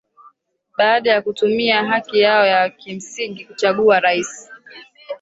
[0.77, 4.49] baada ya kutumia haki yao ya kimsingi kuchagua raisi